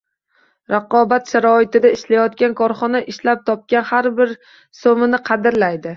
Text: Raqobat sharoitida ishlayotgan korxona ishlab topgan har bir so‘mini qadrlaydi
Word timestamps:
Raqobat 0.71 1.33
sharoitida 1.33 1.91
ishlayotgan 1.99 2.57
korxona 2.61 3.03
ishlab 3.15 3.47
topgan 3.51 3.89
har 3.91 4.13
bir 4.21 4.37
so‘mini 4.81 5.21
qadrlaydi 5.29 5.89